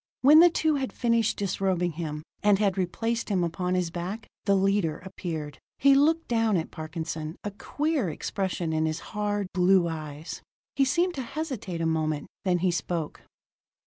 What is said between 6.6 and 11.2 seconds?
Parkinson, a queer expression in his hard, blue eyes. He seemed